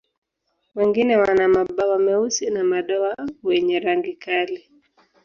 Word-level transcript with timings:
Wengine 0.75 1.17
wana 1.17 1.47
mabawa 1.47 1.99
meusi 1.99 2.49
na 2.49 2.63
madoa 2.63 3.15
wenye 3.43 3.79
rangi 3.79 4.13
kali. 4.15 4.69